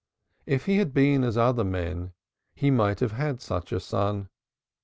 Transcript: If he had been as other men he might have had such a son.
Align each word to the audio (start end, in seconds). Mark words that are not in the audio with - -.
If 0.47 0.65
he 0.65 0.79
had 0.79 0.95
been 0.95 1.23
as 1.23 1.37
other 1.37 1.63
men 1.63 2.13
he 2.55 2.71
might 2.71 3.01
have 3.01 3.11
had 3.11 3.39
such 3.39 3.71
a 3.71 3.79
son. 3.79 4.29